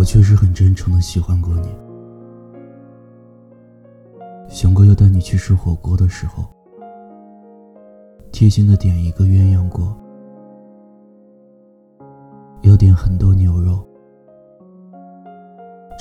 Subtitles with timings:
[0.00, 1.68] 我确实很真诚的喜欢过你，
[4.48, 6.42] 想过要带你去吃火锅的时候，
[8.32, 9.94] 贴心的点一个鸳鸯锅，
[12.62, 13.86] 要点很多牛肉，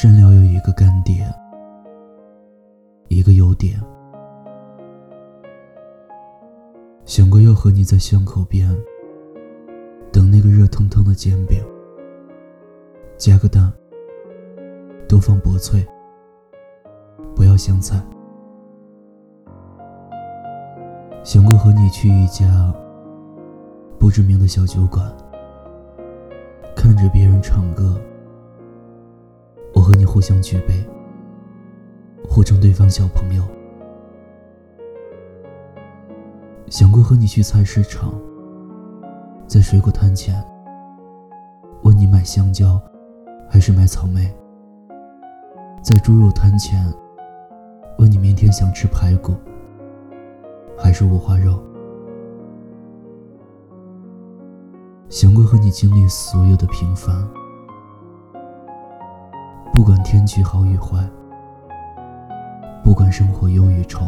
[0.01, 1.29] 蘸料有一个干碟，
[3.09, 3.77] 一个油碟，
[7.03, 8.73] 想过要和你在巷口边
[10.09, 11.61] 等那个热腾腾的煎饼，
[13.17, 13.69] 加个蛋。
[15.09, 15.83] 多放薄脆，
[17.35, 17.99] 不要香菜。
[21.23, 22.71] 想过和你去一家
[23.99, 25.11] 不知名的小酒馆，
[26.75, 27.99] 看着别人唱歌，
[29.73, 30.87] 我和你互相举杯，
[32.29, 33.43] 互称对方小朋友。
[36.67, 38.13] 想过和你去菜市场，
[39.47, 40.39] 在水果摊前，
[41.81, 42.79] 问你买香蕉
[43.49, 44.31] 还是买草莓。
[45.81, 46.85] 在猪肉摊前，
[47.97, 49.33] 问你明天想吃排骨
[50.77, 51.59] 还是五花肉？
[55.09, 57.27] 想过和你经历所有的平凡，
[59.73, 61.03] 不管天气好与坏，
[62.83, 64.05] 不管生活忧与愁。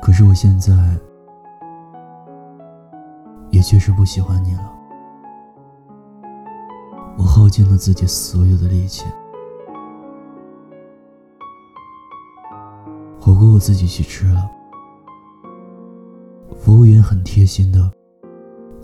[0.00, 0.74] 可是我现在
[3.50, 4.81] 也确实不喜欢你了。
[7.18, 9.04] 我耗尽了自己所有的力气，
[13.20, 14.50] 火锅我自己去吃了。
[16.58, 17.90] 服务员很贴心的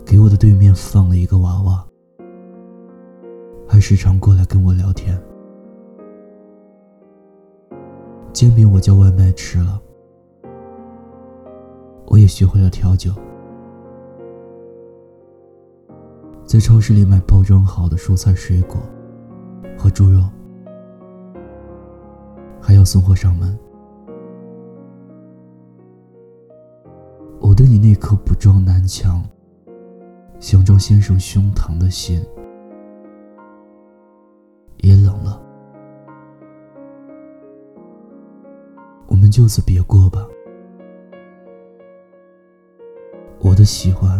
[0.05, 1.85] 给我的对面放了一个娃娃，
[3.67, 5.19] 还时常过来跟我聊天。
[8.31, 9.81] 煎饼我叫外卖吃了，
[12.05, 13.11] 我也学会了调酒。
[16.49, 18.81] 在超市里买包装好的蔬菜水果
[19.77, 20.23] 和猪肉，
[22.59, 23.55] 还要送货上门。
[27.39, 29.23] 我对你那颗不撞南墙，
[30.39, 32.19] 想撞先生胸膛的心，
[34.77, 35.39] 也冷了。
[39.05, 40.27] 我们就此别过吧。
[43.39, 44.19] 我的喜欢。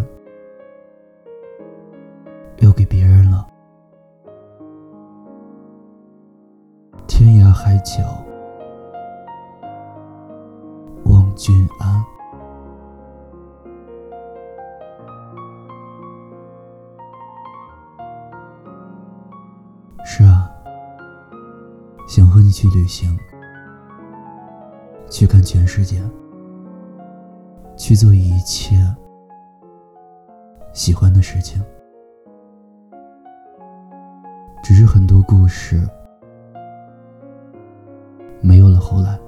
[2.59, 3.47] 留给别人了。
[7.07, 8.03] 天涯海角
[11.05, 12.03] 望君安。
[20.03, 20.51] 是啊，
[22.07, 23.17] 想和你去旅行，
[25.09, 26.01] 去看全世界，
[27.77, 28.75] 去做一切
[30.73, 31.63] 喜欢的事情。
[34.69, 35.81] 只是很多故事
[38.39, 39.19] 没有了后来，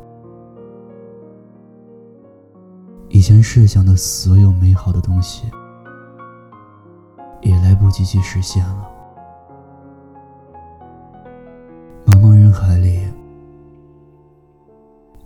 [3.10, 5.50] 以前设想的所有美好的东西
[7.42, 8.88] 也来不及去实现了。
[12.06, 13.00] 茫茫人海里，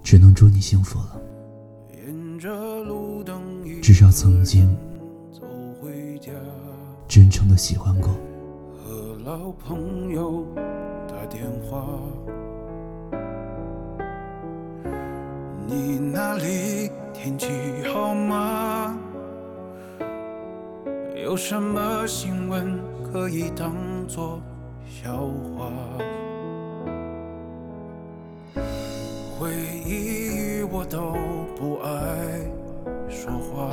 [0.02, 1.22] 只能祝你幸福了。
[3.82, 4.74] 至少曾经
[7.06, 8.12] 真诚的喜欢过。
[9.26, 10.46] 老朋友
[11.08, 11.84] 打电话，
[15.66, 17.50] 你那里天气
[17.92, 18.96] 好吗？
[21.16, 22.80] 有什么新闻
[23.12, 23.74] 可以当
[24.08, 24.40] 作
[24.86, 25.18] 笑
[25.58, 25.72] 话？
[29.40, 29.50] 回
[29.88, 31.14] 忆我都
[31.58, 31.90] 不爱
[33.10, 33.72] 说话。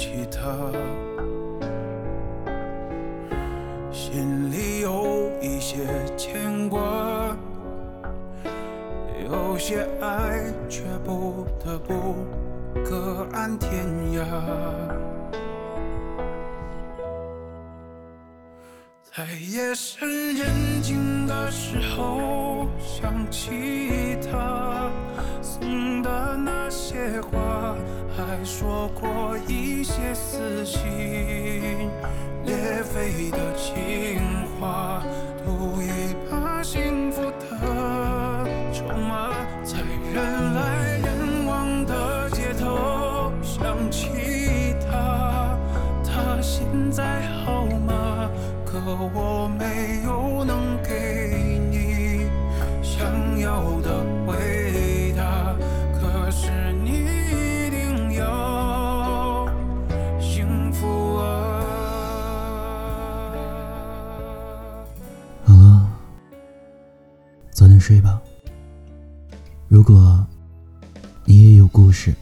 [0.00, 0.72] 想起他，
[3.92, 5.76] 心里有一些
[6.16, 7.36] 牵挂，
[9.22, 12.16] 有些爱却不得不
[12.82, 14.24] 各安天涯。
[19.12, 24.69] 在夜深人静的时候，想起他
[26.90, 27.76] 些话。
[28.16, 30.80] 还说过一些撕心
[32.44, 34.20] 裂肺的情
[34.58, 35.02] 话，
[35.44, 35.88] 赌一
[67.60, 68.18] 早点睡吧。
[69.68, 70.26] 如果
[71.26, 72.14] 你也有故事，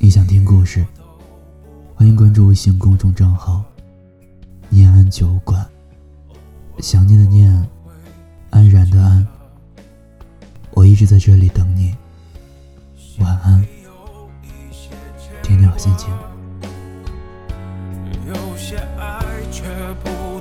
[0.00, 0.84] 你想听故事，
[1.94, 3.62] 欢迎关注微信公众账号
[4.68, 5.64] “念安酒馆”。
[6.82, 7.48] 想念的念，
[8.50, 9.24] 安然的安。
[10.72, 11.94] 我一直在这里等你。
[13.20, 13.64] 晚安，
[15.44, 16.12] 天天好心情。
[18.26, 19.22] 有些爱
[19.52, 19.62] 却
[20.02, 20.33] 不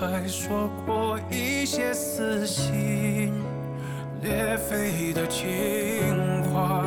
[0.00, 3.34] 还说过一些撕心
[4.22, 6.86] 裂肺的情话